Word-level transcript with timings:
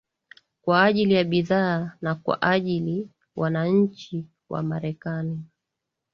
kwa 0.61 0.83
ajili 0.83 1.13
ya 1.13 1.23
bidhaa 1.23 1.97
na 2.01 2.15
kwajili 2.15 3.09
wananchi 3.35 4.25
wa 4.49 4.63
marekani 4.63 5.43